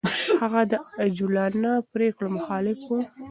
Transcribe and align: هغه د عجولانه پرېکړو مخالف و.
هغه 0.41 0.61
د 0.71 0.73
عجولانه 1.01 1.71
پرېکړو 1.93 2.27
مخالف 2.37 2.79
و. 2.85 2.89